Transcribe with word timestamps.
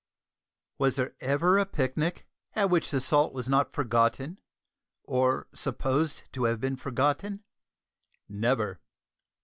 Was 0.79 0.95
there 0.95 1.13
ever 1.19 1.59
a 1.59 1.65
picnic 1.67 2.27
at 2.55 2.71
which 2.71 2.89
the 2.89 2.99
salt 2.99 3.33
was 3.33 3.47
not 3.47 3.71
forgotten, 3.71 4.39
or 5.03 5.45
supposed 5.53 6.23
to 6.33 6.45
have 6.45 6.59
been 6.59 6.75
forgotten? 6.75 7.43
Never! 8.27 8.79